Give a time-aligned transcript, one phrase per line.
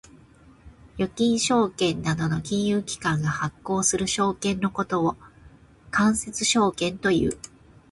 [0.97, 5.15] 預金証券などの金融機関が発行する証券のことを
[5.91, 7.37] 間接証券という。